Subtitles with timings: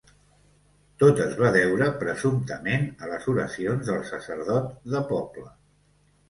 [1.01, 5.47] Tot es va deure, presumptament, a les oracions del sacerdot de poble.